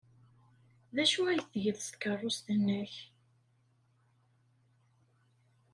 [0.95, 2.93] D acu ay tgiḍ s tkeṛṛust-nnek?